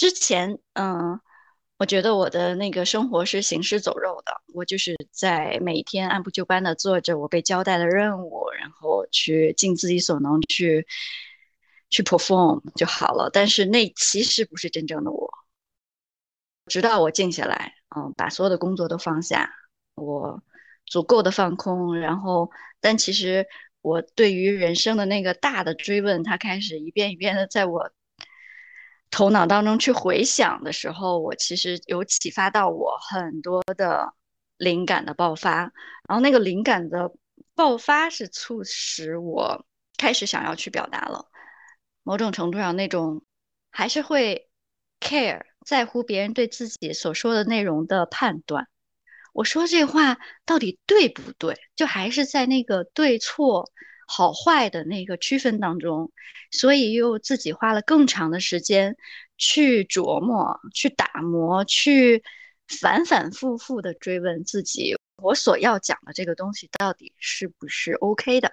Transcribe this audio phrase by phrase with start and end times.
[0.00, 1.20] 之前，嗯，
[1.76, 10.86] 我觉得我的那个生活是行尸走肉的，我就是在每天按部就班的做着我被交代的任务，然后去尽自己所能去
[11.90, 13.28] 去 perform 就好了。
[13.30, 15.30] 但是那其实不是真正的我。
[16.64, 19.52] 直到我静下来，嗯，把所有的工作都放下，
[19.96, 20.42] 我
[20.86, 23.46] 足够的放空，然后，但其实
[23.82, 27.92] 我对于人生的那个大的追问，它开始一遍一遍的在我。
[29.10, 34.14] 头脑当中去回想的时候，我其实有启发到我很多的
[34.56, 35.72] 灵感的爆发，
[36.08, 37.12] 然后那个灵感的
[37.54, 39.66] 爆发是促使我
[39.98, 41.26] 开始想要去表达了。
[42.02, 43.24] 某种程度上，那种
[43.70, 44.48] 还是会
[45.00, 48.68] care 在乎别人对自己所说的内容的判断。
[49.32, 51.58] 我说这话到底对不对？
[51.76, 53.70] 就还是在那个对错。
[54.12, 56.10] 好坏的那个区分当中，
[56.50, 58.96] 所以又自己花了更长的时间
[59.38, 62.24] 去琢磨、去打磨、去
[62.66, 68.52] 反反复复的追问自己：我所要讲的这个东西到底是不是 OK 的？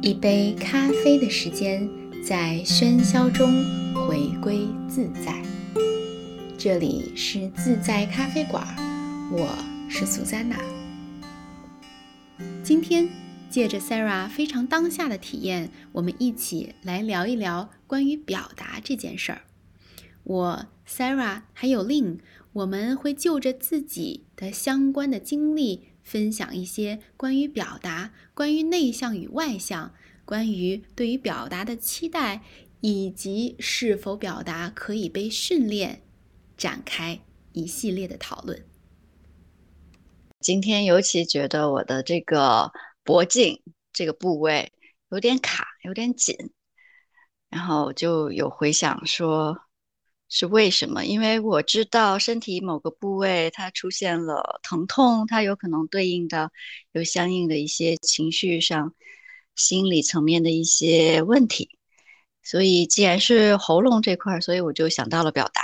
[0.00, 1.90] 一杯咖啡的时间，
[2.24, 3.64] 在喧嚣中
[4.06, 5.42] 回归自在。
[6.56, 8.64] 这里是自在咖啡馆，
[9.32, 9.48] 我
[9.90, 10.56] 是苏珊娜。
[12.64, 13.06] 今天
[13.50, 19.42] 借着 Sarah 非常当下的体验，我们一起来聊一聊关于表达这件事儿。
[20.22, 22.20] 我 Sarah 还有 Lin，
[22.54, 29.92] 我们会就着自己的相关的经历，分享一些关于表达、关于内向与外向、
[30.24, 32.42] 关于对于表达的期待，
[32.80, 36.00] 以及是否表达可以被训练，
[36.56, 37.20] 展开
[37.52, 38.64] 一系列的讨论。
[40.44, 42.70] 今天尤其觉得我的这个
[43.02, 43.62] 脖颈
[43.94, 44.74] 这个部位
[45.08, 46.36] 有点卡，有点紧，
[47.48, 49.58] 然后就有回想说
[50.28, 51.06] 是为什么？
[51.06, 56.50] 因为我知道身体某个部位它出现了疼痛，它有可能对应的
[56.92, 58.94] 有相应的一些情绪上、
[59.56, 61.78] 心理层面的一些问题。
[62.42, 65.62] 所以既然是喉咙这块，所以我就想到了表达。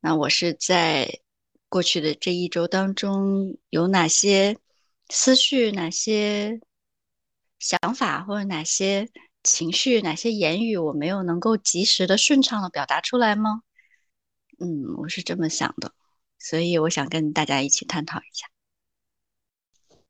[0.00, 1.21] 那我是在。
[1.72, 4.58] 过去的这一周当中，有哪些
[5.08, 6.60] 思绪、哪些
[7.58, 9.08] 想法，或者哪些
[9.42, 13.62] 情绪、哪些言语，我没有能够及时的、顺畅的表达出来吗？
[14.60, 15.94] 嗯，我是这么想的，
[16.38, 18.46] 所以我想跟大家一起探讨一下。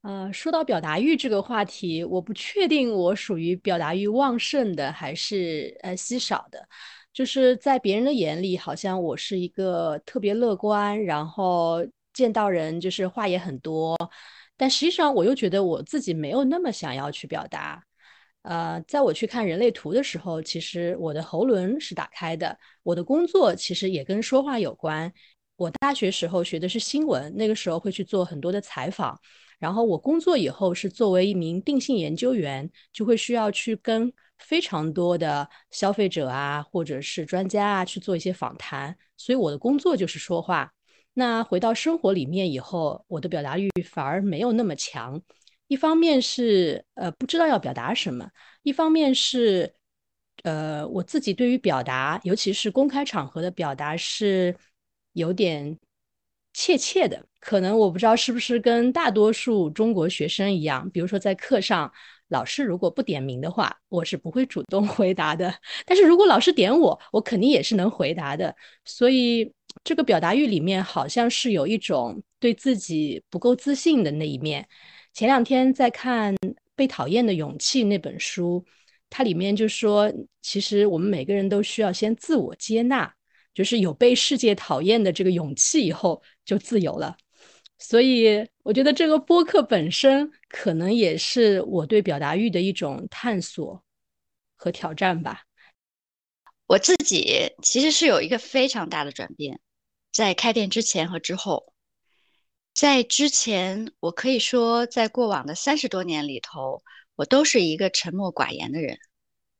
[0.01, 6.69] 呃，说到表达欲这个话题，我不确定我属于表达欲旺盛的，还是呃稀少的。
[7.13, 13.95] 就是在别人的眼里，好像我是一个特别乐观，然后见到人就是话也很多，
[14.57, 17.85] 但实际上我又觉得我自己没有那么想要去表达。
[18.43, 22.59] 呃，在我去看人类图的时候，其实我的喉轮是打开的。
[22.83, 25.13] 我的工作其实也跟说话有关。
[25.57, 29.21] 我大学时候学的是新闻，那个时候会去做很多的采访。
[29.59, 34.11] 然后我工作以后是作为一名定性研究员，就会需要去跟。
[34.43, 40.73] 非常多的消费者啊，或者是专家啊，去做一些访谈，所以我的工作就是说话。
[41.15, 45.21] 那回到生活里面以后，我的表达欲反而没有那么强。
[45.69, 48.29] 一方面是呃不知道要表达什么，
[48.63, 49.75] 一方面是
[50.43, 54.57] 呃我自己对于表达，尤其是公开场合的表达是
[55.13, 55.79] 有点
[56.53, 57.25] 怯怯的。
[57.41, 61.93] 可能我不知道是不是跟大多数中国学生一样，比如说在课上。
[62.33, 65.55] 老师如果不点名的话，我是不会主动 回答的。
[65.85, 68.57] 但是如果老师点我，我肯定也是能回答的。
[68.87, 69.53] 所以
[69.85, 74.67] 这个表达欲里面好像是有一种对自己不够自信的那一面。
[75.13, 76.35] 前两天在看
[76.75, 78.65] 《被讨厌的勇气》那本书，
[79.11, 80.11] 它里面就说，
[80.41, 83.15] 其实我们每个人都需要先自我接纳，
[83.53, 87.15] 就是有被世界讨厌的这个勇气以后，就自由了。
[87.83, 93.83] 所以，我觉得这个播客本身可能也是我对表达欲的一种探索
[94.55, 95.43] 和挑战吧。
[96.67, 99.59] 我自己其实是有一个非常大的转变，
[100.13, 101.75] 在开店之前和之后。
[102.73, 106.83] 在之前，我可以说，在过往的三十多年里头，
[107.17, 108.97] 我都是一个沉默寡言的人，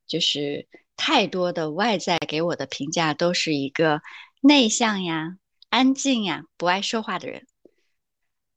[0.07, 4.01] 就是太多的外在给我的评价都是一个
[4.41, 5.37] 内向呀、
[5.71, 7.47] 安静呀、不爱说话的人。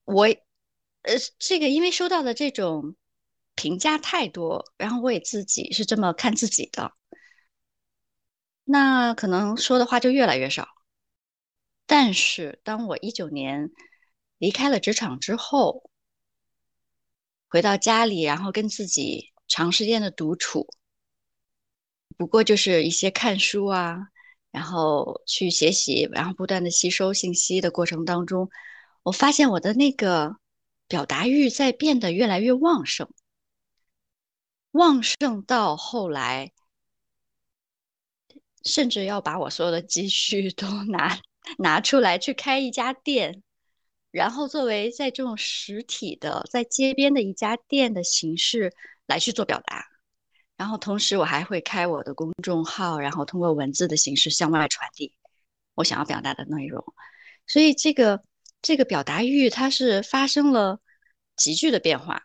[0.06, 2.96] 我，呃，这个因为收到的这种
[3.56, 6.94] 评价太多，然后我也自己是这么看自己的，
[8.64, 10.68] 那可能说的话就越来越少。
[11.86, 13.72] 但是当我一九年
[14.38, 15.90] 离开了职场之后，
[17.48, 20.68] 回到家里，然后跟自己长时间的独处，
[22.18, 24.08] 不过就是一些看书啊，
[24.52, 28.50] 然后去学习，然后不断的吸收信息的过程当中，
[29.06, 30.38] 我发现我的那个
[30.88, 33.08] 表达欲在变得越来越旺盛，
[34.72, 36.52] 旺盛到后来，
[38.64, 41.20] 甚至要把我所有的积蓄都拿
[41.60, 43.44] 拿出来去开一家店，
[44.10, 48.74] 然后作为在这种实体的在街边的一家店的形式
[49.06, 49.86] 来去做表达。
[50.58, 55.16] 然后同时我还会开我的公众号，然后通过文字的形式向外传递
[55.76, 56.84] 我想要表达的内容。
[57.46, 58.24] 所以这个
[58.66, 60.80] 这个表达欲它是发生了
[61.38, 62.24] 急剧的变化。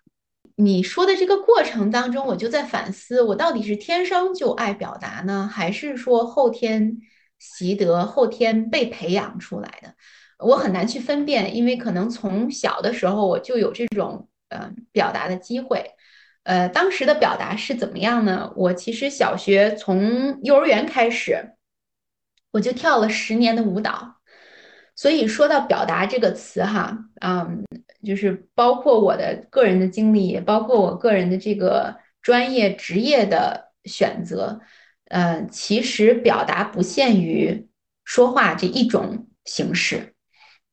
[0.56, 6.96] 你说的这个过程当中，我就在反思，我到底是天生就爱表达呢，还是说后天
[7.38, 9.94] 习得、后天被培养出来的？
[10.38, 15.90] 我很难去分辨，因为可能从小的时候我就有这种呃表达的机会。
[16.44, 18.50] 呃，当时的表达是怎么样呢？
[18.56, 21.52] 我其实小学从幼儿园开始，
[22.52, 24.19] 我就跳了十年的舞蹈，
[25.00, 27.64] 所以说到表达这个词哈，嗯，
[28.04, 34.60] 就是包括我的个人的经历，也包括我个人的这个专业职业的选择，
[35.08, 37.66] 呃，其实表达不限于
[38.04, 40.12] 说话这一种形式，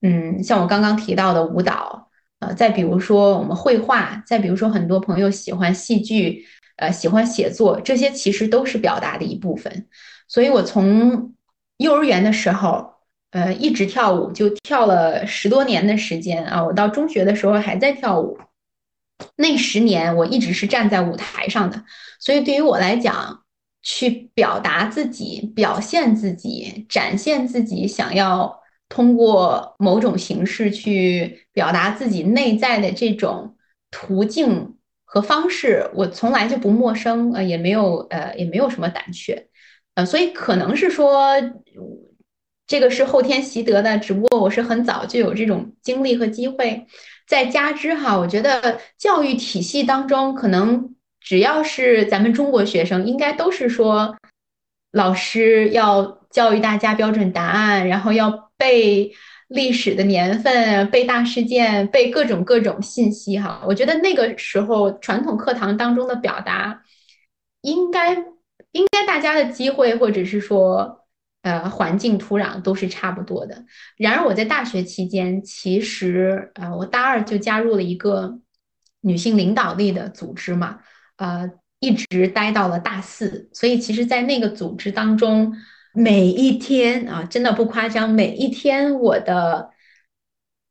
[0.01, 2.09] 嗯，像我刚刚提到的舞蹈。
[2.39, 6.45] 呃，再比如说我们绘画，再比如说很多朋友喜欢戏剧，
[6.75, 9.87] 呃，喜欢写作，这些其实都是表达的一部分。
[10.27, 11.33] 所以我从
[11.77, 12.96] 幼儿园的时候，
[13.37, 16.63] 呃，一直跳舞，就跳了十多年的时间啊。
[16.63, 18.37] 我到中学的时候还在跳舞，
[19.35, 21.83] 那十年我一直是站在舞台上的。
[22.19, 23.43] 所以对于我来讲，
[23.83, 28.59] 去表达自己、表现自己、展现自己，想要。
[28.89, 33.57] 通过某种形式去表达自己内在的这种
[33.91, 39.49] 途径和方式，我从来就不陌生，呃，也没有，呃，也没有什么胆怯，
[39.95, 41.33] 呃，所以可能是说，
[42.67, 46.85] 这个是后天习得的，只不过我是很早就有这种经历和机会，
[47.25, 54.15] 再加之哈，我觉得教育体系当中，可能只要是咱们中国学生，应该都是说，
[54.91, 58.45] 老师要教育大家标准答案，然后要。
[58.59, 59.13] 背
[59.49, 63.61] 历史的年份，背大事件，背各种各种信息哈。
[63.67, 66.81] 我觉得那个时候传统课堂当中的表达，
[67.61, 68.15] 应该
[68.71, 70.96] 应该大家的机会或者是说
[71.47, 73.63] 呃环境土壤都是差不多的。
[73.97, 78.39] 然而我在大学期间，其实呃我大二就加入了一个
[79.01, 80.79] 女性领导力的组织嘛，
[81.17, 81.49] 呃
[81.79, 85.53] 一直待到了大四，所以其实，在那个组织当中。
[85.93, 89.71] 每一天啊，真的不夸张，每一天我的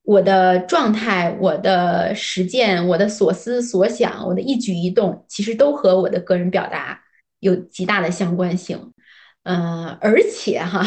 [0.04, 7.00] 我的状态、我的实践、我的所思所想、我的一举一动，其实都和我的个人表达
[7.40, 8.92] 有极大的相关性。
[9.46, 10.84] 嗯，而且哈，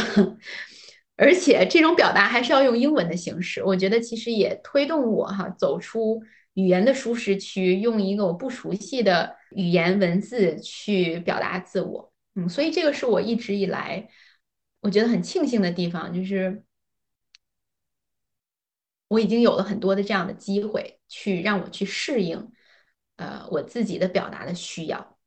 [1.15, 6.21] 而且这种表达还是要用英文的形式，我觉得其实也推动我哈走出
[6.55, 12.11] 语言的舒适区，用一个我不熟悉的语言文字去表达自我。
[12.35, 14.09] 嗯，所以这个是我一直以来。
[14.81, 16.63] 我觉得很庆幸的地方就是，
[19.07, 22.51] 我已经有了很多的这样的机会，去让我去适应，
[23.15, 25.18] 呃，我自己的表达的需要。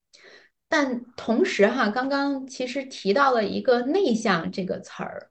[0.72, 5.28] 但同时哈，刚刚其实提到了一个内向这个词儿，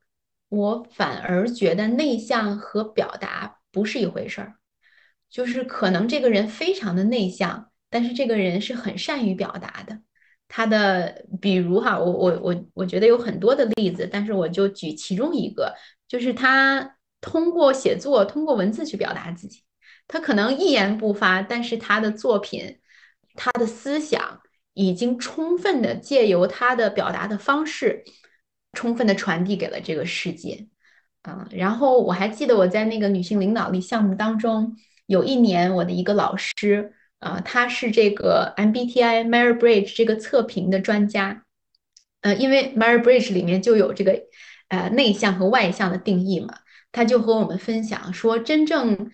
[0.49, 4.53] 我反而觉得内向和表达不是一回事儿。
[5.31, 9.99] 就是可能这个人非常的内向，但是这个人是很善于表达的。
[10.47, 15.73] 他的，比如哈，我我我我觉得有很多的例子，但是我就举其中一个，
[16.07, 19.63] 就是他通过写作，通过文字去表达自己。
[20.07, 22.79] 他可能一言不发，但是他的作品，
[23.33, 24.39] 他的思想
[24.73, 28.03] 已经充分的借由他的表达的方式，
[28.73, 30.67] 充分的传递给了这个世界。
[31.23, 34.75] 嗯，然后我还记得我在那个女性领导力项目当中，
[35.05, 36.93] 有一年我的一个老师。
[37.21, 41.43] 啊，他是这个 MBTI m a r y Bridge 这个测评的专家，
[42.21, 44.19] 呃，因为 m a r y Bridge 里面就有这个
[44.69, 46.51] 呃内向和外向的定义嘛，
[46.91, 49.11] 他就和我们分享说，真正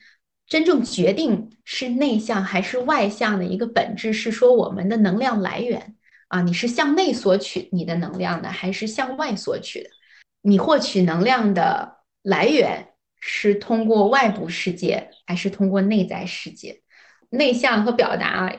[0.47, 5.95] 真正决定是内向还是外向的一个本质是说我们的能量来源
[6.29, 9.89] 啊，你是向内索取你的能量的，还是向外索取的？
[10.41, 12.87] 你获取能量的来源
[13.19, 16.81] 是通过外部世界，还是通过内在世界？
[17.29, 18.53] 内向和表达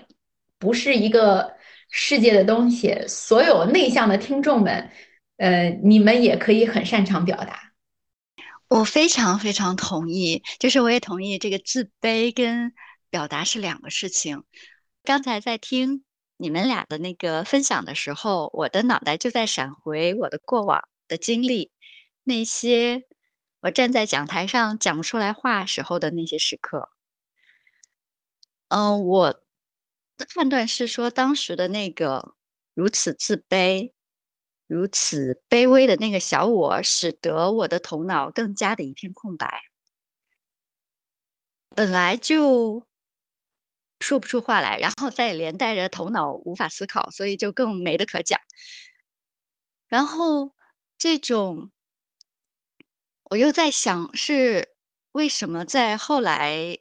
[0.59, 1.55] 不是一个
[1.91, 2.95] 世界的东西。
[3.07, 4.91] 所有内向的听众们，
[5.39, 7.68] 呃，你们也可以很擅长表达。
[8.69, 12.75] 我非常非常同意，就是我也同意这个自卑跟
[13.09, 14.45] 表达是两个事情。
[15.03, 16.05] 刚才在听
[16.37, 21.73] 你们俩的那个分享的时候，我的脑袋就在闪回我的过往的经历，
[22.25, 23.05] 那些
[23.61, 26.91] 我站在讲台上讲不出来话时候的那些时刻。
[28.69, 29.33] 嗯，我
[30.19, 32.35] 的判断是说，当时的那个
[32.75, 33.93] 如此自卑、
[34.69, 39.63] 如此卑微的那个小我，使得我的头脑更加的一片空白，
[41.75, 42.87] 本来就。
[44.01, 48.41] 说不出话来，然后再连带着头脑无法思考，所以就更没得可讲。
[49.89, 50.55] 然后
[50.97, 51.73] 这种，
[53.25, 54.77] 我又在想，是
[55.11, 56.79] 为什么在后来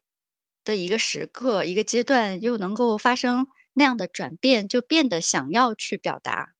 [0.64, 6.54] 的一个时刻、一个阶段，又能够发生那样的转变，就变得想要去表达？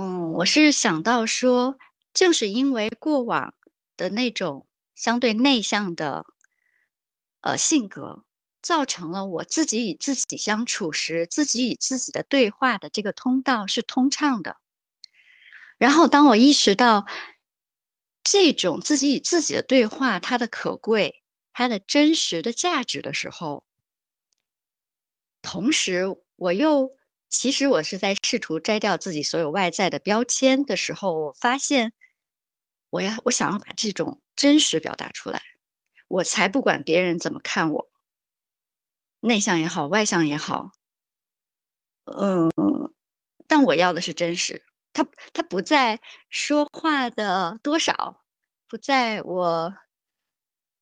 [0.00, 1.76] 嗯，我是想到说，
[2.14, 3.52] 正是因为过往
[3.96, 6.24] 的那种相对内向的
[7.40, 8.24] 呃性格。
[8.60, 14.56] 造成了我自己与自己相处时，自己与自己的对话的这个通道是通畅的。
[15.78, 17.06] 然后，当我意识到
[18.22, 23.64] 这种自己与自己的对话它的可贵、它的真实的价值的时候，
[25.40, 26.90] 同时我又
[27.28, 31.92] 其实我是在试图摘掉自己所有外在的标签的时候，我发现
[32.90, 35.42] 我要我想要把这种真实表达出来，
[36.08, 37.90] 我才不管别人怎么看我。
[39.20, 40.70] 内向也好，外向也好，
[42.04, 42.50] 嗯，
[43.48, 44.64] 但我要的是真实。
[44.92, 48.24] 他他不在说话的多少，
[48.68, 49.74] 不在我，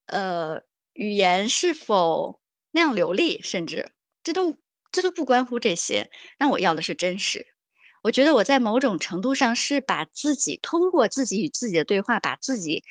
[0.07, 0.63] 呃，
[0.93, 4.57] 语言是否那样流利，甚至这都
[4.97, 6.11] 这都不关乎这些。
[6.39, 7.47] 那我要的是真实。
[8.03, 12.83] 我觉得我在某种程度上是把自己通过自己与自己的对话，把自己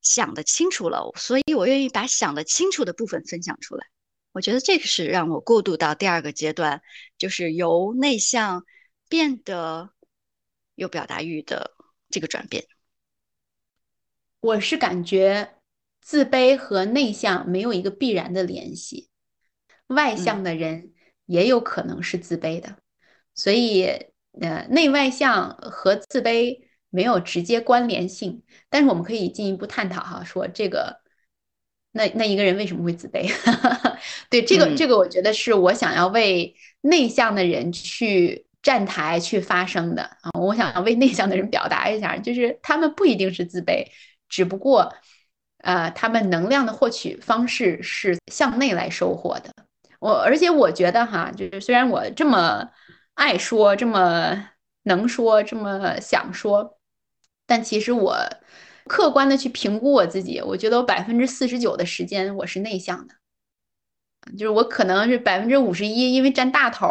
[0.00, 3.86] 想的清楚了，所以我愿意把想的清楚的部分分享出来。
[4.32, 6.80] 我觉得这个是让我过渡到第二个阶段，
[7.18, 8.64] 就是由内向
[9.10, 9.90] 变得
[10.74, 11.72] 有表达欲的
[12.08, 12.64] 这个转变。
[14.40, 15.56] 我是感觉
[16.00, 19.10] 自卑和内向没有一个必然的联系，
[19.88, 20.94] 外向的人
[21.32, 22.76] 也有可能是自卑的，
[23.34, 23.88] 所以
[24.40, 26.58] 呃，内外向和自卑
[26.90, 31.00] 没有直接关联性，但是我们可以进一步探讨哈，说这个。
[31.94, 33.30] 那那一个人为什么会自卑？
[34.30, 40.30] 对这个这个，我觉得是我想要为内向的人去站台去发声的啊！
[40.40, 43.86] 我想要为内向的人表达一下，就是他们不一定是自卑，
[44.26, 44.90] 只不过
[45.58, 49.52] 呃，他们能量的获取方式是向内来收获的。
[50.02, 52.68] 我而且我觉得哈，就是虽然我这么
[53.14, 54.48] 爱说，这么
[54.82, 56.78] 能说，这么想说，
[57.46, 58.16] 但其实我。
[58.88, 63.14] 客观的去评估我自己，我觉得我百分之四十九的时间我是内向的，
[64.32, 66.88] 就是我可能是百分之五十一，因为占大头，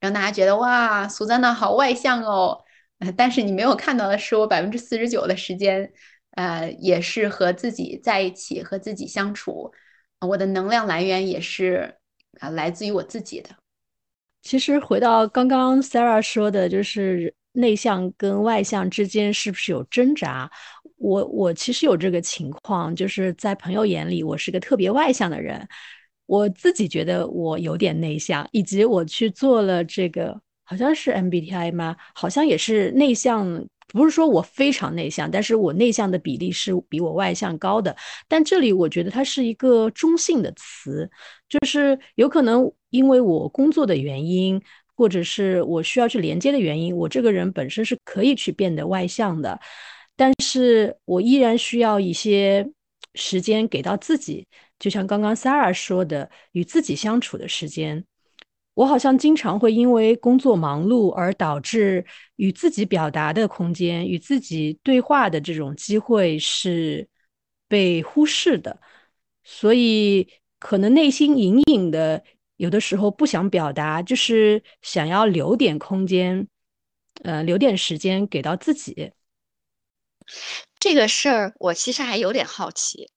[0.00, 2.64] 让大家觉得哇，苏珊娜好外向哦。
[3.18, 5.92] 但是你没有看到的是，我百分之四十九的时间，
[6.30, 9.70] 呃，也是和自己在一起，和自己相处。
[10.20, 11.98] 我的能量来源也是
[12.40, 13.50] 啊，来自于我自己的。
[14.42, 20.50] 其实回到刚刚 Sarah 说的，就是内向跟外向之间是不是有挣扎？
[20.98, 25.66] 我我其实有这个情况，就是在朋友眼里，我是个特别外向的人。
[26.26, 31.96] 我自己觉得我有点内向，以及我去做了这个，好像是 MBTI 吗？
[32.14, 37.96] 好像也是内向，不是说我非常内向，但是我内向的比例是比我外向高的。
[38.28, 41.10] 但这里我觉得它是一个中性的词，
[41.48, 44.60] 就是有可能因为我工作的原因，
[44.94, 49.58] 或者是我需要去连接的原因，我这个人本身是可以去变得外向的。
[50.14, 52.66] 但是我依然需要一些
[53.14, 54.46] 时间给到自己，
[54.78, 58.04] 就像刚刚 Sarah 说的，与自己相处的时间。
[58.76, 62.04] 我好像经常会因为工作忙碌而导致
[62.36, 67.08] 与自己表达的空间、与自己对话的这种机会是
[67.68, 68.78] 被忽视的，
[69.44, 70.28] 所以
[70.58, 72.22] 可能内心隐隐的
[72.56, 76.46] 有的时候不想表达，就是想要留点空间，
[77.22, 79.12] 呃，留点时间给到自己。
[80.78, 83.10] 这个事儿我其实还有点好奇，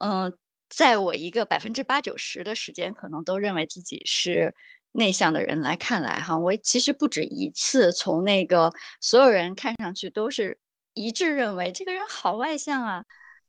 [0.00, 0.32] 嗯，
[0.70, 4.54] 在我一个百分之八九十的时间可能都认为自己是
[4.96, 10.58] 内向的人来看来哈，我其实不止一次从那个所有人看上去都是
[10.92, 13.04] 一致认为这个人好外向啊，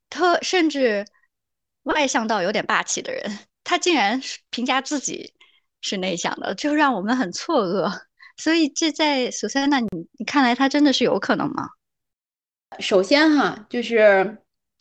[0.10, 1.06] 特甚至
[1.84, 5.36] 外向到有点霸气的人，他竟然评价自己
[5.82, 8.02] 是内向的，就让我们很错愕。
[8.38, 9.88] 所以这在苏珊娜，你
[10.18, 11.70] 你看来他真的是有可能吗？
[12.80, 14.40] 首先哈，就是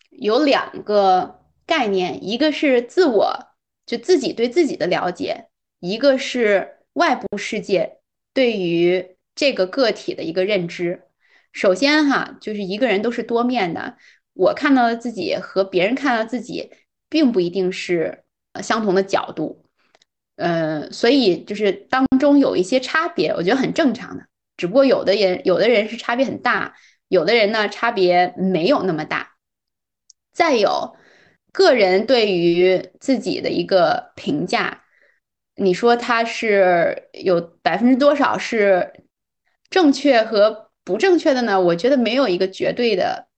[0.09, 3.49] 有两个概念，一个是自我，
[3.85, 5.50] 就自己对自己的了解；
[5.85, 7.99] 一个是外部世界
[8.33, 11.03] 对于这个个体的一个认知。
[11.53, 13.99] 首先哈，就是一个人都是多面的，
[14.33, 16.71] 我看到的自己和别人看到自己，
[17.11, 18.25] 并不一定是
[18.62, 19.67] 相同的角度。
[20.37, 24.25] 呃，所以就是当中有一些差别，我觉得很正常的。
[24.57, 26.75] 只不过有的人，有的人是差别很大，
[27.09, 29.35] 有的人呢差别没有那么大。
[30.33, 30.97] 再有，
[31.53, 34.84] 个人对于自己的一个评价，
[35.56, 39.04] 你说他是有百分之多少是
[39.70, 41.61] 正确和不正确的呢？
[41.61, 43.28] 我觉得没有一个绝对的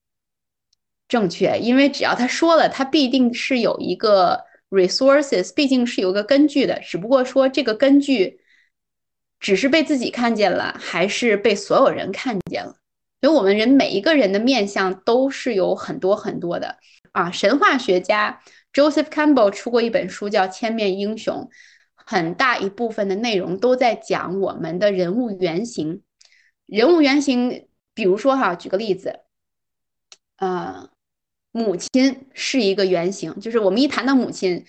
[1.08, 4.44] 正确，因为只要他说了，他必定是有一个。
[4.68, 8.40] resources 毕竟是有个根据的，只不过说这个根据
[9.38, 12.74] 只是被自己看见了，还是被所有人看见了。
[13.20, 16.78] 所以，我们人每一个人的面相都是有很多很多的
[17.12, 17.30] 啊。
[17.30, 18.42] 神话学家
[18.72, 21.36] Joseph Campbell 出过一本书叫《千面英雄》，
[22.06, 26.02] 很大一部分的内容都在讲我们的人物原型。
[26.64, 29.20] 人物原型，比如说哈，举个例子，
[30.38, 30.88] 呃。
[31.52, 34.66] 母亲是一个原型，就是我们一谈到母亲，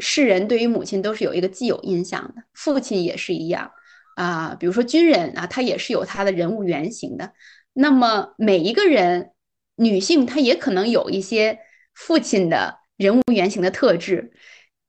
[0.00, 2.42] 世人对于母亲都是有一个既有印象的。
[2.52, 3.70] 父亲也是一样
[4.16, 7.32] 啊，比如说军人啊，他也是有他的人物原型的。
[7.74, 9.30] 那么每一个人，
[9.76, 11.60] 女性她也可能有一些
[11.94, 14.32] 父亲的人物原型的特质，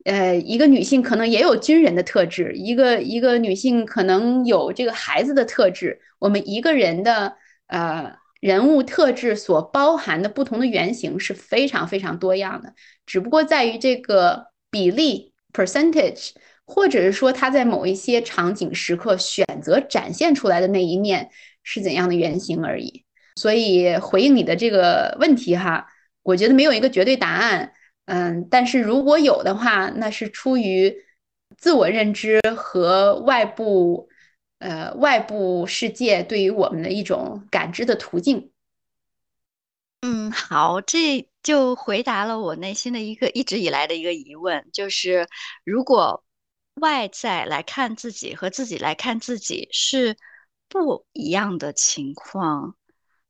[0.08, 6.00] 呃，一个女性可能也有军人的特质，一个一个女性可能有这个孩子的特质。
[6.20, 7.36] 我们一个人的
[7.68, 8.16] 呃。
[8.40, 12.72] 人物特质所包含的不同的原型是非常非常多样的，
[13.04, 16.30] 只不过在于这个比例 percentage，
[16.64, 21.32] 或者是说他在某一些场景时刻选择展现出来的那一面
[21.64, 23.04] 是怎样的原型而已。
[23.38, 25.88] 所以回应你的这个问题哈，
[26.22, 27.74] 我觉得没有一个绝对答案，
[28.08, 31.06] 嗯，但是如果有的话，那是出于
[31.56, 34.10] 自我认知和外部。
[34.60, 38.52] 呃，外部世界对于我们的一种感知的途径。
[40.02, 45.28] 嗯，好，这就回答了我内心的一个一直以来的一个疑问，就是
[45.64, 46.24] 如果
[46.82, 50.18] 外在来看自己和自己来看自己是
[50.68, 52.76] 不一样的情况，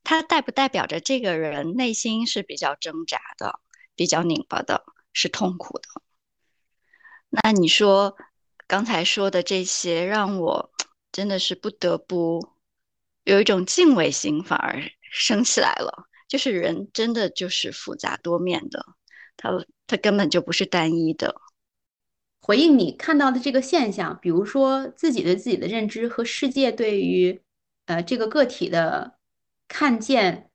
[0.06, 3.60] 它代不代表着这个人内心是比较挣扎的、
[3.98, 6.02] 比较拧巴的、是痛苦的？
[7.30, 8.16] 那你说
[8.66, 10.72] 刚才说的这些让我。
[11.10, 12.48] 真的是不得不
[13.24, 16.06] 有一种敬畏心，反而 升起来了。
[16.28, 18.86] 就是人真的就是复杂多面的，
[19.36, 19.50] 他
[19.88, 21.42] 他根本就不是单一的。
[22.40, 27.42] 回应你看到的这个现象，比如说自己对自己的认知和世界对于
[27.86, 29.18] 呃这个个体的
[29.68, 30.47] 看见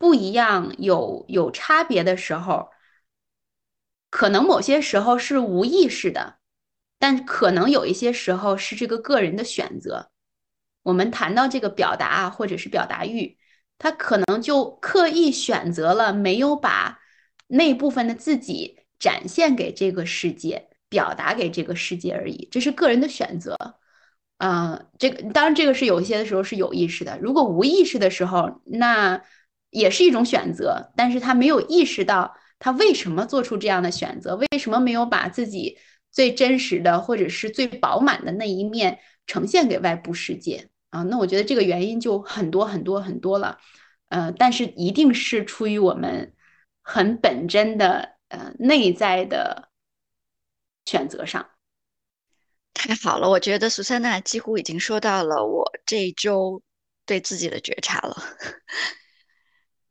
[0.00, 2.70] 不一样，有有差别的时候，
[4.08, 6.38] 可能某些时候是无意识的。
[6.98, 10.10] 但可能有一些时候是这个个人的选择。
[10.82, 13.36] 我们谈到这个表达或者是表达欲，
[13.78, 16.98] 他可能就刻意选择了没有把
[17.48, 22.48] 那部分的自己展现给这个世界，表达给这个世界而已。
[22.50, 23.54] 这是个人的选择。
[24.38, 27.18] 嗯，这个当然这个是有一些的时候是有意识的。
[27.20, 29.22] 如果无意识的时候，那
[29.70, 30.92] 也是一种选择。
[30.96, 35.78] 但是他没有意识到他为什么做出这样的选择，为什么没有把自己。
[36.12, 43.60] 最真实的或者是最饱满的那一面呈现给外部世界啊，那我觉得这个原因就很多很多很多了，
[44.08, 46.34] 呃，但是一定是出于我们
[46.82, 49.70] 很本真的呃内在的
[50.84, 51.50] 选择上。
[52.74, 56.60] 太好了，我觉得苏珊娜几乎已经说到了我这一周
[57.06, 58.16] 对自己的觉察了，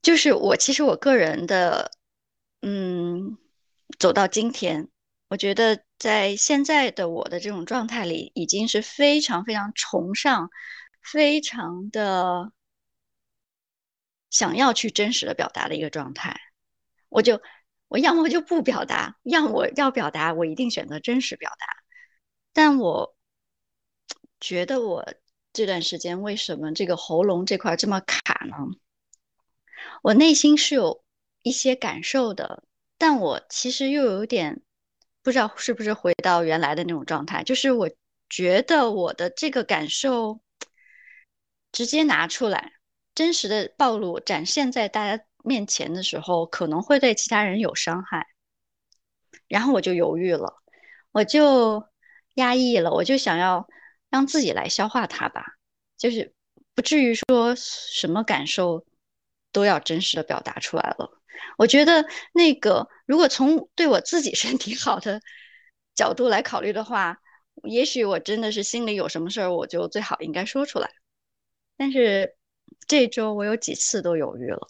[0.02, 1.92] 就是我其实我个人的
[2.62, 3.38] 嗯
[3.98, 4.90] 走到今天，
[5.28, 5.84] 我觉得。
[6.00, 10.50] 在现在的我的这种状态里，已经是非常非常崇尚，
[11.04, 12.54] 非常的
[14.30, 16.40] 想要去真实的表达的一个状态。
[17.10, 17.42] 我就
[17.90, 21.66] 我要么就不表达，要我要表达，我一定选择真实表达。
[22.54, 23.14] 但我
[24.40, 25.06] 觉得我
[25.52, 28.56] 这段时间为什么这个喉咙这块这么卡呢？
[30.02, 31.04] 我内心是有
[31.44, 32.64] 一些感受的，
[32.98, 34.62] 但我其实又有点。
[35.22, 37.90] 不知道是不是回到原来的那种状态，就是我
[38.30, 40.40] 觉得我的这个感受
[41.74, 42.72] 直接拿出来，
[43.14, 48.28] 真实的暴露展现在大家面前的时候，可能会对其他人有伤害。
[49.50, 50.64] 然后我就犹豫了，
[51.12, 51.84] 我就
[52.36, 53.68] 压抑了，我就想要
[54.10, 55.58] 让自己来消化它吧，
[55.98, 56.34] 就是
[56.74, 58.86] 不至于说什么感受
[59.52, 61.10] 都要真实的表达出来了。
[61.58, 65.22] 我觉得那个，如果从对我自己身体好的
[65.96, 67.18] 角度来考虑的话，
[67.64, 70.90] 也许我真的是心里有什么事儿，我就最好应该说出来。
[71.78, 72.36] 但是
[72.88, 74.68] 这周我有几次都犹豫了，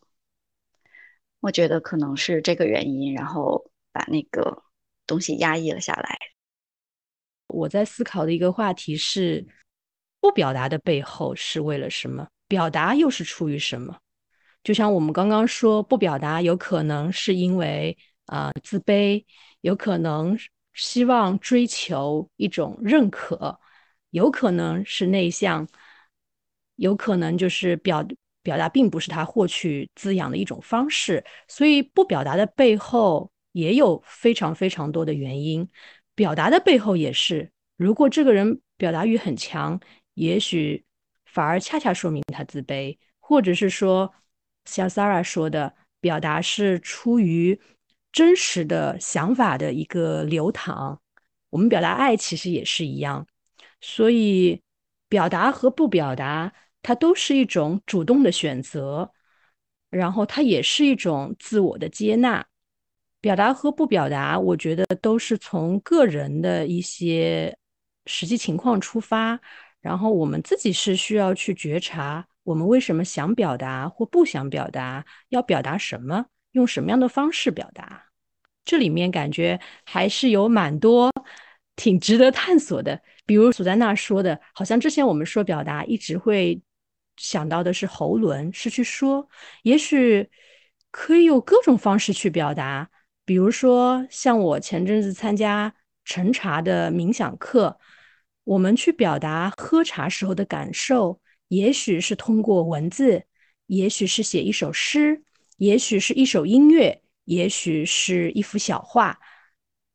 [1.39, 4.63] 我觉得可能是这个原因，然后把那个
[5.07, 6.17] 东西压抑了下来。
[7.47, 9.47] 我在思考的一个话题是：
[10.19, 12.27] 不表达的背后是为了什么？
[12.47, 13.99] 表达又是出于什么？
[14.63, 19.23] 就像我们刚刚说，不表达有可能是因为啊自卑，
[19.61, 20.37] 有可能
[20.73, 23.57] 希望追求一种认可，
[24.11, 25.67] 有可能是内向，
[26.75, 28.05] 有可能就是表
[28.43, 31.23] 表达并不是他获取滋养的一种方式。
[31.47, 35.67] 所以不表达的背后也有非常非常多的原因。
[36.15, 39.79] 表达的背后也是，如果这个人表达欲很强，
[40.15, 40.83] 也许
[41.25, 44.13] 反而恰恰说明他自卑，或者是说。
[44.65, 47.59] 像 Sara 说的，表达是出于
[48.11, 51.01] 真实的想法的一个流淌。
[51.49, 53.25] 我们表达爱其实也是一样，
[53.81, 54.61] 所以
[55.07, 59.11] 表达和不表达，它都是一种主动的选择，
[59.89, 62.45] 然后它也是一种自我的接纳。
[63.21, 67.57] 表达和不表达，我觉得都是从个人的一些
[68.05, 69.37] 实际情况出发，
[69.81, 72.25] 然后我们自己是需要去觉察。
[72.49, 75.05] 我们为什么想表达或不想表达？
[75.29, 76.25] 要表达什么？
[76.53, 78.05] 用什么样的方式表达？
[78.65, 81.11] 这里面感觉还是有蛮多
[81.75, 82.99] 挺值得探索的。
[83.27, 86.59] 比如苏丹娜说的，好像之前我们说表达，一直会
[87.17, 89.29] 想到的是喉轮，是去说。
[89.61, 90.27] 也许
[90.89, 92.89] 可以有各种方式去表达。
[93.25, 95.71] 比如说，像我前阵子参加
[96.03, 97.77] 晨茶的冥想课，
[98.43, 101.21] 我们去表达喝茶时候的感受。
[101.49, 103.25] 也许是通过文字，
[103.65, 105.23] 也许是写一首诗，
[105.57, 109.19] 也许是一首音乐，也许是一幅小画，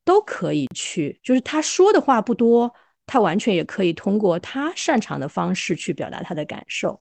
[0.04, 1.18] 都可以去。
[1.22, 2.74] 就是他说的话不多，
[3.06, 7.00] 他完全也可以通过他擅长的方式去表达他的感受。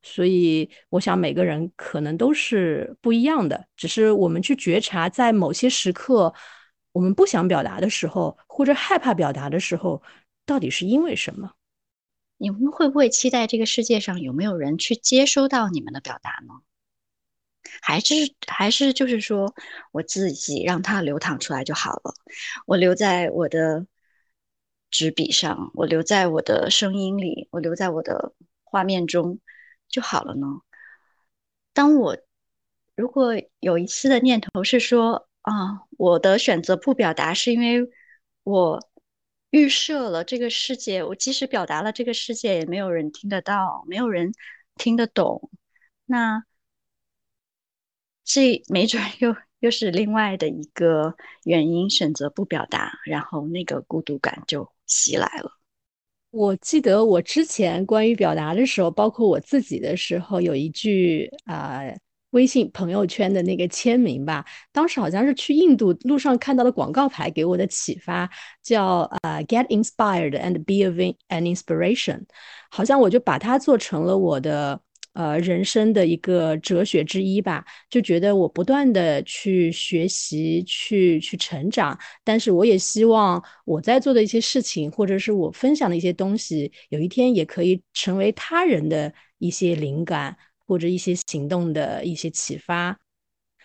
[0.00, 6.32] 所以，我想每个人可能都是不一样的，只是我们去觉察，在某些时刻，
[6.92, 10.00] 我们不想表达的时候，或者害怕表达的时候，
[10.46, 11.50] 到底是因为什么？
[12.38, 16.54] 你们会不会期待这个世界上有没有人去接收到你们的表达呢？
[17.82, 18.14] 还是
[18.46, 19.54] 还是就是说
[19.92, 22.14] 我自己让它流淌出来就好了？
[22.64, 23.86] 我留在我的
[24.90, 29.40] 纸笔上，我留在我的声音里，我留在我的画面中
[29.88, 30.46] 就好了呢？
[31.72, 32.16] 当我
[32.94, 37.90] 如果有一次的念头是说啊，我的选择不表达是因为
[38.44, 38.88] 我。
[39.50, 44.32] 预设了这个世界，我即使表达了这个世界，也没有人听得到，没有人
[44.76, 45.50] 听得懂。
[46.06, 46.42] 那
[48.24, 55.50] 这没准又又是另外的一个原因，选择不表达，然后那个孤独感就袭来了。
[56.30, 61.80] 我记得我之前关于表达的时候，包括我自己的时候，有一句啊。
[62.30, 68.28] 微信朋友圈的那个签名吧，当时好像是去印度路上看到的广告牌给我的启发，
[68.62, 70.84] 叫呃 “Get inspired and be
[71.28, 72.22] an inspiration”，
[72.70, 74.78] 好像我就把它做成了我的
[75.14, 90.36] 呃人生的一个哲学之一吧，就觉得我不断的去学习，去去成长，但是我也希望我在做的一些事情，或者是我分享的一些东西，有一天也可以成为他人的一些灵感。
[90.68, 92.94] 或者一些行动的一些启发，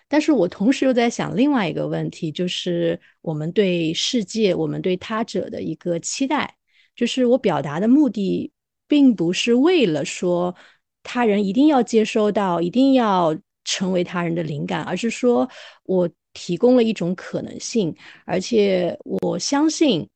[0.07, 6.55] 但是我同时又在想另外一个问题，就是我们对世界、我们对他者的一个期待，
[6.95, 8.53] 就是我表达的目的，
[8.87, 10.55] 并不是为了说
[11.03, 15.49] 他人一定要接收到，一定要成为他人的灵感，而是说
[15.83, 17.93] 我提供了一种可能性，
[18.25, 20.07] 而且我相信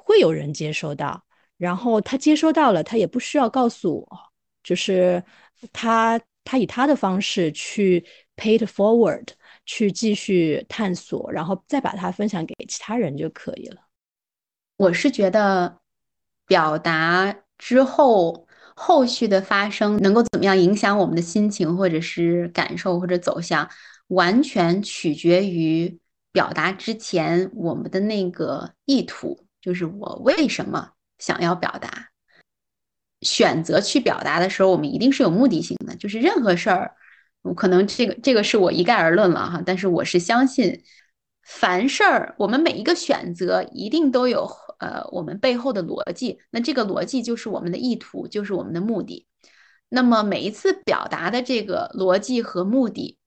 [0.00, 1.22] 会有人接收到，
[1.56, 4.18] 然后他接收到了，他也不需要告诉我，
[4.64, 5.22] 就是。
[5.72, 8.04] 他他以他的方式去
[8.36, 9.26] pay it forward，
[9.66, 13.82] 去继续探索，然后再把它分享给其他人就可以了。
[14.76, 15.80] 我是觉得
[16.46, 23.68] 表达之后后续的发生能够怎么样影响我们的心情，或者是感受或者走向，
[24.08, 25.98] 完全取决于
[26.32, 32.09] 表达之前我们的那个意图，就是我为什么想要表达。
[33.22, 35.94] 选择去表达的时候，我们一定是有目的性的。
[35.96, 36.94] 就是任何事儿，
[37.56, 40.82] 可能这个这个是我一概而论了哈，但是我是相信，
[41.42, 46.38] 凡事儿我们每一个选择一定都有呃我们背后的逻辑。
[46.50, 49.26] 那这个逻辑就是我们的意图，就是我们的目的。
[49.88, 53.18] 那么每一次表达的这个逻辑和目的，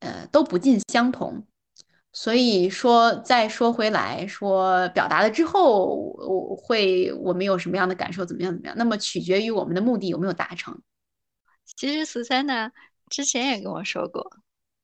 [0.00, 1.46] 呃都不尽相同。
[2.16, 8.76] 所以说，再说回来说，表达了之后，我会我们有什么样的感受，怎么样怎么样？
[8.78, 10.80] 那么取决于我们的目的有没有达成。
[11.64, 12.70] 其实苏珊娜
[13.10, 14.24] 之前也跟我说过，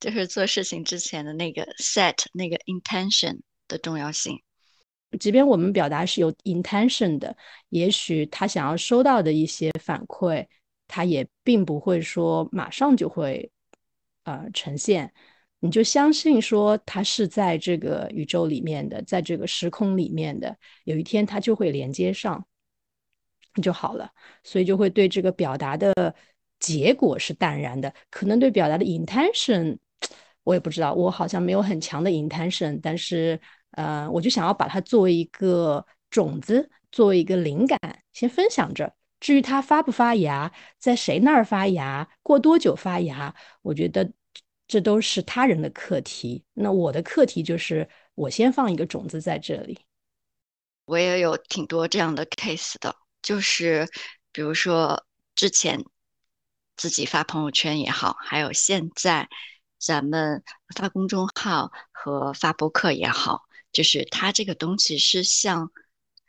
[0.00, 3.38] 就是做事情之前的那个 set 那个 intention
[3.68, 4.42] 的重要性。
[5.20, 7.36] 即便我们表达是有 intention 的，
[7.68, 10.44] 也许他想要收到的一些反馈，
[10.88, 13.52] 他也并不会说马上就会
[14.24, 15.14] 呃呈现。
[15.62, 22.46] 你就相信说它是在这个宇宙里面的，在这个时空里面的，有一天它就会连接上
[23.62, 24.11] 就好了。
[24.42, 26.14] 所以就会对这个表达的
[26.59, 29.77] 结果是淡然的，可能对表达的 intention
[30.44, 33.38] 我也不知道，我好像没有很强的 intention，但是
[33.73, 37.79] 呃，我就想要把它作为一个种子，作为一个灵感，
[38.14, 38.94] 先分享着。
[39.20, 44.11] 至于它发不发芽，在谁那儿发芽，过多久发芽，我觉得。
[44.70, 49.80] 这都是他人的课题，那我的课题就是我先放一个种子在这里。
[50.85, 53.88] 我也有挺多这样的 case 的，就是
[54.30, 55.04] 比如说
[55.35, 55.85] 之前
[56.76, 59.28] 自己发朋友圈也好，还有现在
[59.76, 60.44] 咱们
[60.76, 65.72] 发公众号和发博客也好，就是它这个东西是向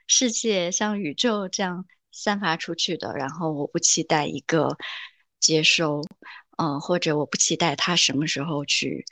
[0.07, 4.75] 世界、向宇宙这样散发出去的，然后我不期待一个
[5.39, 6.01] 接收。
[6.61, 9.03] 嗯，或者我不期待它什么时候去，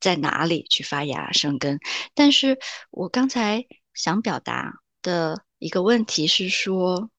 [0.00, 1.80] 在哪里去发芽生根。
[2.12, 2.58] 但是
[2.90, 7.10] 我刚才想表达的一个问题是说，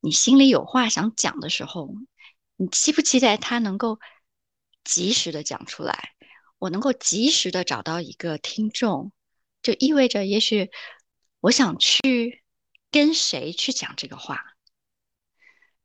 [0.00, 1.94] 你心里有话想讲的时候，
[2.56, 4.00] 你期不期待它能够
[4.84, 6.14] 及时的讲出来？
[6.58, 9.12] 我能够及时的找到一个听众，
[9.60, 10.70] 就意味着也许
[11.40, 12.42] 我想去
[12.90, 14.53] 跟谁去讲这个话。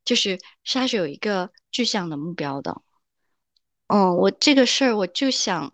[0.05, 2.81] 就是它是有一个具象的目标的，
[3.88, 5.71] 嗯，我这个事儿我就想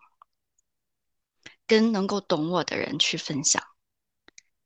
[1.65, 3.63] 跟能够懂我的人去分享。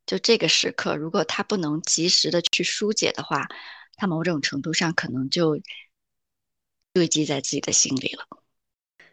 [0.08, 3.48] 就这个时刻，如果他不能及时的去疏解的话，
[3.95, 5.60] 他某种程度上可能就
[6.91, 8.26] 堆积在自己的心里了。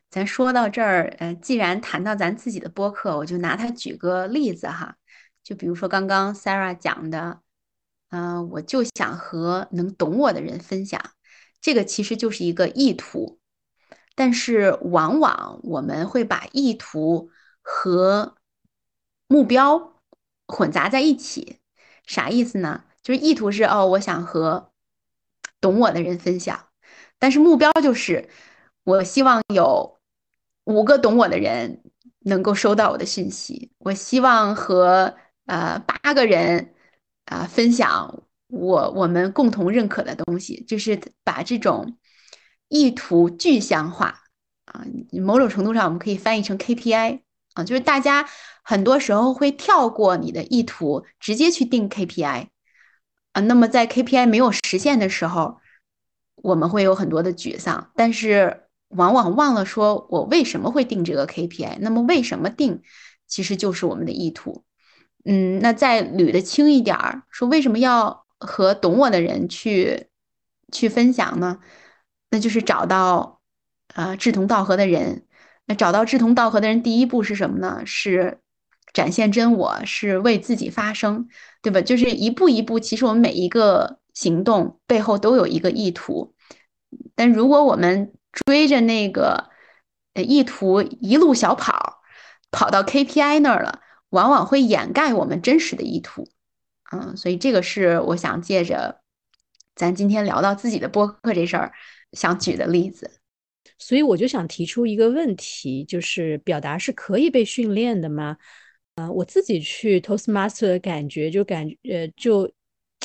[0.08, 4.96] 咱说到这儿，呃，既然谈到咱自己的播客，我就拿它举个例子哈，
[5.42, 7.42] 就比如说刚刚 Sarah 讲的。
[8.10, 11.00] 嗯，我就想和能懂我的人分享，
[11.60, 13.40] 这个其实就是一个意图，
[14.14, 18.36] 但是往往我们会把意图和
[19.26, 20.00] 目标
[20.46, 21.58] 混杂在一起，
[22.06, 22.84] 啥意思呢？
[23.02, 24.70] 就是意图是哦，我想和
[25.60, 26.68] 懂我的人分享，
[27.18, 28.28] 但是目标就是
[28.84, 29.98] 我希望有
[30.64, 31.82] 五个懂我的人
[32.20, 35.16] 能够收到我的信息，我希望和
[35.46, 36.72] 呃八个人。
[37.26, 41.96] 啊，分享我我们共同认可的东西，就是把这种
[42.68, 44.22] 意图具象化
[44.64, 44.84] 啊。
[45.22, 47.20] 某种程度上，我们可以翻译成 KPI
[47.54, 48.28] 啊，就是大家
[48.62, 52.46] 很多时候会跳过你的意图，直接去定 KPI
[53.32, 53.40] 啊。
[53.42, 55.58] 那么在 KPI 没有实现的时候，
[56.36, 61.78] 我们会有很多的沮丧，但是往往忘了说我为什么会定这个 KPI。
[61.80, 62.82] 那么为什么定，
[63.26, 64.62] 其实就是我们的意图。
[65.26, 70.06] 嗯，那再捋的轻一点儿，说为什么要和懂我的人去
[70.72, 71.58] 去分享呢？
[72.30, 73.40] 那就是找到
[73.94, 75.24] 啊志同道合的人。
[75.66, 77.82] 那找到志同道合的人，第一步是什么呢？
[77.84, 78.38] 是
[78.92, 81.26] 展现真我，是为自己发声，
[81.60, 81.80] 对吧？
[81.80, 86.34] 就是一步一步，其实我们每一个行动背后都有一个意图。
[87.16, 89.50] 但如果我们追着那个
[90.14, 92.00] 意图一路小跑，
[92.52, 93.80] 跑到 KPI 那儿了。
[94.16, 96.26] 往往会掩盖我们真实的意图，
[96.90, 99.02] 嗯，所以这个是我想借着
[99.74, 101.70] 咱今天聊到自己的播客这事儿
[102.12, 103.10] 想举的例子。
[103.78, 108.38] 所以我就想提出一个问题，就是表达是可以被训练的吗？
[108.94, 112.50] 啊，我自己去 Toastmaster 的感觉就感觉，呃，就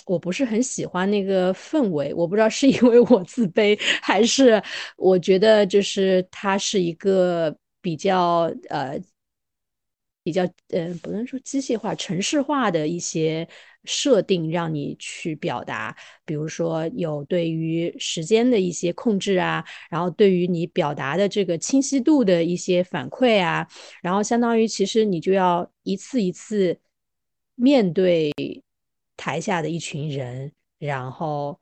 [0.06, 4.64] 我不是很喜欢那个氛围，我不知道是因为我自卑，还是
[4.96, 8.98] 我觉得就是它是一个比较呃。
[10.24, 13.48] 比较呃，不能说机械化、程式化的一些
[13.84, 23.68] 设定，让你去表达，比如说有对于时间的一些控制啊，然后对于你表达的这个清晰度的一些反馈啊，
[24.04, 26.80] 然后相当于其实你就要一次一次
[27.56, 28.32] 面对
[29.18, 31.60] 台下的一群人，然后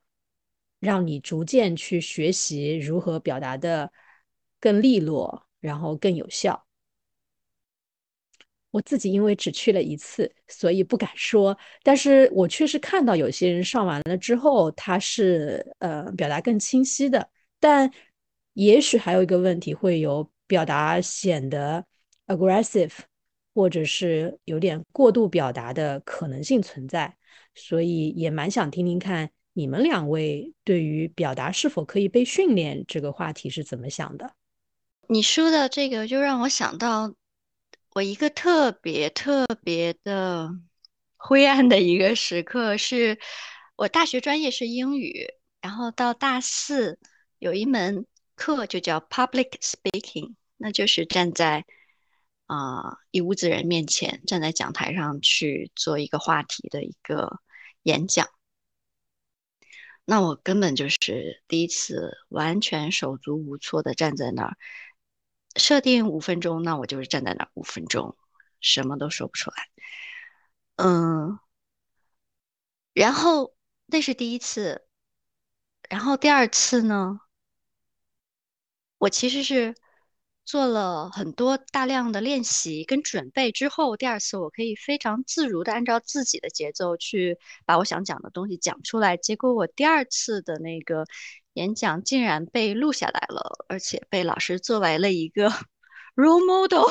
[0.79, 3.91] 让你逐渐去学习如何表达的
[4.59, 6.65] 更利落，然后更有效。
[8.71, 11.57] 我自己因为只去了一次，所以不敢说。
[11.83, 17.29] 但是我确实看到有些人上完了之后，他是呃表达更清晰的。
[17.59, 17.91] 但
[18.53, 21.83] 也许还有一个问题会有表达显得
[22.27, 22.91] aggressive，
[23.53, 27.15] 或者是有点过度表达的可能性存在，
[27.55, 34.31] 所以也蛮想听听看你们两位对于表达是否可以被训练这个话题是怎么想的。
[35.07, 37.13] 你说的这个就让我想到
[37.91, 40.49] 我一个特别特别的
[41.17, 43.19] 灰暗的一个时刻，是
[43.75, 45.27] 我大学专业是英语，
[45.61, 46.99] 然后到大四
[47.39, 51.65] 有一门课就叫 public speaking，那就是站在
[52.45, 57.39] 啊一屋子人面前，站在讲台上去做一个话题的一个
[57.83, 58.29] 演讲。
[60.05, 64.57] 那我根本就是第一次完全手足无措的站在那儿。
[65.55, 68.15] 设定五分钟，那我就是站在那儿五分钟，
[68.61, 69.67] 什么都说不出来。
[70.77, 71.39] 嗯，
[72.93, 73.55] 然后
[73.87, 74.87] 那是第一次，
[75.89, 77.19] 然后第二次呢，
[78.97, 79.75] 我其实是
[80.45, 89.17] 做了很多大量的练习跟准备之后，第二次我可以非常自如的按照自己的节奏去把我想讲的东西讲出来。
[89.17, 91.05] 结果我第二次的那个。
[91.59, 95.49] 演讲竟然被录下来了，而且被老师作为了一个
[96.15, 96.85] role model，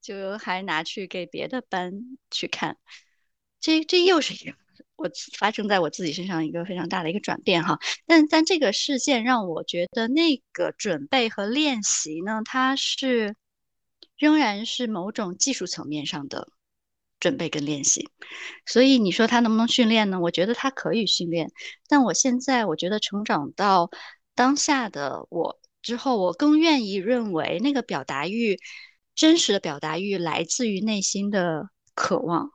[0.00, 1.92] 就还拿去给别的班
[2.30, 2.78] 去看。
[3.58, 4.56] 这这又是一个
[4.94, 7.80] 我发生在我自己身上一个非常大的一个转变哈。
[8.06, 13.34] 但但这个事件让我觉得那个准备和练习呢，它是
[14.16, 16.46] 仍然是某种技术层面上的。
[17.18, 18.08] 准备跟练习，
[18.66, 20.20] 所以你说他能不能训练呢？
[20.20, 21.50] 我觉得他可以训练，
[21.88, 23.90] 但我现在我觉得成长到
[24.34, 28.58] 当下的我之后，我更愿意认为那个表达欲，
[29.14, 32.50] 真实的表达欲来自于内心的渴望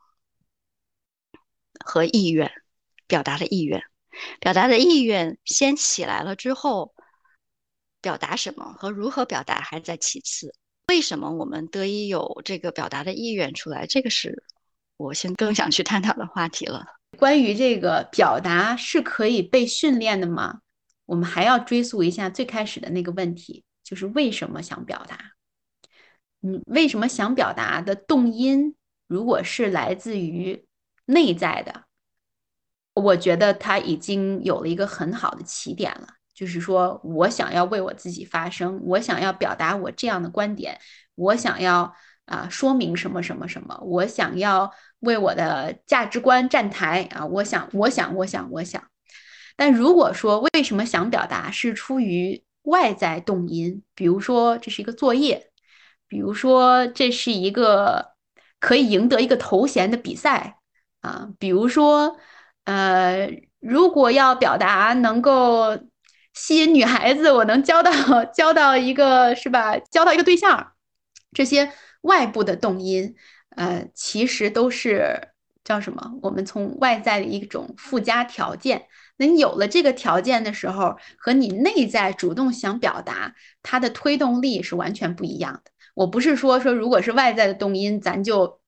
[1.83, 2.51] 和意愿，
[3.07, 3.81] 表达的意愿，
[4.39, 6.93] 表达的意愿先起来了之后，
[7.99, 10.53] 表达什么和如何表达还在其次。
[10.87, 13.87] 为什么我们得以有这个表达的意愿出来？
[13.87, 14.43] 这个是
[15.01, 16.85] 我现更想去探讨的话题了。
[17.17, 20.59] 关于这个表达是可以被训练的吗？
[21.05, 25.17] 我们还要追溯一下最开始的那个问题，就是为什么想表达？
[26.39, 28.75] 你为什么想表达的动因，
[29.07, 30.65] 如果是来自于
[31.05, 31.83] 内在的，
[32.93, 36.07] 我觉得他已经有了一个很好的起点了。
[36.33, 40.79] 就是说我想要为我自己发声，我想要表达我这样的观点，
[41.15, 41.93] 我想要
[42.31, 48.81] 啊说明什么什么什么，我想要为我的价值观站台啊，我想我想我想我想。
[49.57, 55.51] 但如果说为什么想表达是出于外在动因，比如说这是一个作业，
[56.07, 58.13] 比如说这是一个
[58.59, 60.57] 可以赢得一个头衔的比赛
[61.01, 62.17] 啊，比如说
[62.63, 65.77] 呃，如果要表达能够。
[66.33, 67.91] 吸引女孩子，我能交到
[68.23, 69.77] 交到一个是吧？
[69.91, 70.71] 交到一个对象，
[71.33, 71.69] 这些
[72.01, 73.15] 外部的动因，
[73.55, 75.29] 呃，其实都是
[75.63, 76.13] 叫什么？
[76.21, 78.87] 我们从外在的一种附加条件。
[79.17, 85.71] 那你有了这个条件的时候，和你内在主动想表达，它的推动力是完全不一样的。
[85.93, 88.59] 我不是说说，如果是外在的动因，咱就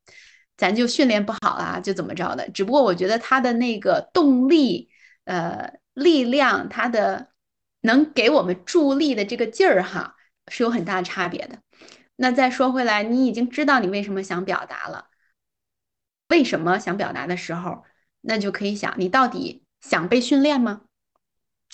[0.55, 2.49] 咱就训练不好啊，就怎么着的？
[2.49, 4.89] 只不过我觉得它的那个动力，
[5.25, 7.29] 呃，力量，它的。
[7.85, 10.15] 能给我们助力的这个劲儿哈，
[10.47, 11.59] 是有很大差别的。
[12.23, 15.09] 那再说回来，你已经知道你为什么想表达了，
[16.29, 17.83] 为什么想表达的时候，
[18.21, 20.83] 那就可以想，你到底想被训练吗？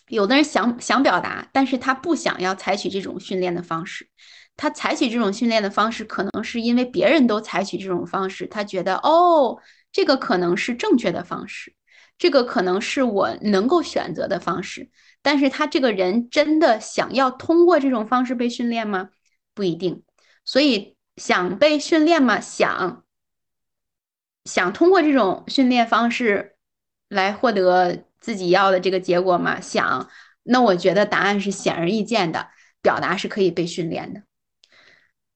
[0.07, 4.09] 有的人想想表达，但是他不想要采取这种训练的方式，
[4.57, 9.59] 他采取这种训练的方式，可能是因为别人都采取这种方式，他觉得哦，
[9.91, 11.75] 这个可能是正确的方式，
[12.17, 14.89] 这个可能是我能够选择的方式。
[15.21, 19.09] 但是他这个人真的想要通过这种方式被训练吗？
[19.53, 20.01] 不一定。
[20.49, 22.39] 所以想被训练吗？
[22.39, 23.03] 想，
[24.45, 26.55] 想通过这种训练方式
[27.07, 29.61] 来获得自己要的这个结果吗？
[29.61, 30.09] 想。
[30.41, 32.49] 那我觉得答案是显而易见的，
[32.81, 34.23] 表达是可以被训练的。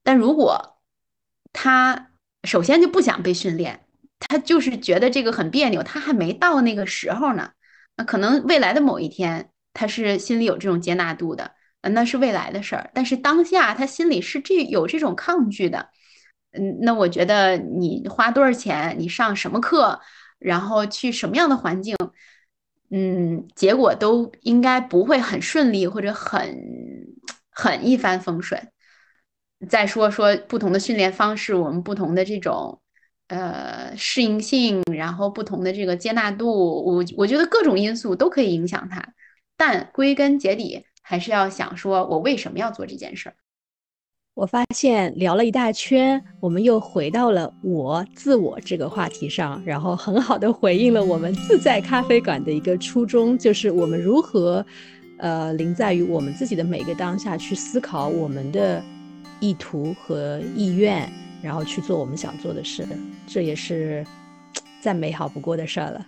[0.02, 0.80] 但如果
[1.52, 2.10] 他
[2.44, 3.86] 首先就不想被训练，
[4.18, 7.52] 他就是觉得这个很别扭，他还没到那个时候呢。
[7.98, 9.52] 那可能未来的某一天。
[9.76, 11.54] 他是心里有这种接纳度的，
[11.90, 12.90] 那是未来的事儿。
[12.94, 15.90] 但是当下他心里是这有这种抗拒的，
[16.52, 20.00] 嗯，那我觉得你花多少钱，你上什么课，
[20.40, 21.96] 然后去什么样的环境，
[22.90, 26.58] 嗯，结果都应该不会很顺利或者很
[27.52, 28.70] 很一帆风顺。
[29.70, 32.82] 再说说不同的训练方式，我们不同的这种
[33.28, 39.02] 呃适应性，然后不同的这个接纳度，我我觉得各种因素都可以影响他。
[39.56, 43.36] 但归根结底，还是要想说，我为什么要做这件事儿？
[44.36, 54.66] 我发现聊了一大圈，我们又回到了我自我这个话题上，然后很好的回应了我们自在咖啡馆的一个初衷，就是我们如何，
[55.20, 58.82] 呃，临在于我们自己的每个当下去思考我们的
[59.40, 61.08] 意图和意愿，
[61.44, 62.88] 然后去做我们想做的事，
[63.28, 64.04] 这也是
[64.82, 66.08] 再美好不过的事儿了。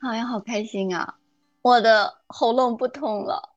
[0.00, 1.19] 好呀，好开心啊！
[1.62, 3.54] 我的喉咙不痛了。